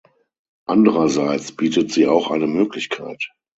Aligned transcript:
Andererseits 0.65 1.51
bietet 1.51 1.91
sie 1.91 2.07
auch 2.07 2.31
eine 2.31 2.47
Möglichkeit. 2.47 3.29